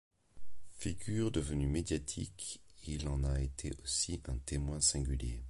Figure 0.71 1.29
devenue 1.29 1.67
médiatique, 1.67 2.59
il 2.87 3.07
en 3.07 3.23
a 3.23 3.39
été 3.39 3.71
aussi 3.83 4.19
un 4.29 4.37
témoin 4.39 4.81
singulier. 4.81 5.39